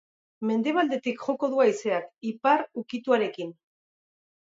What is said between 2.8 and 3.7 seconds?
ukituarekin.